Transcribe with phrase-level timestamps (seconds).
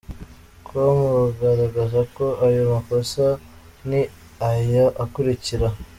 [0.67, 0.95] com
[1.25, 3.25] rugaragaza ko ayo makosa
[3.89, 4.01] ni
[4.49, 5.67] aya akurikira:.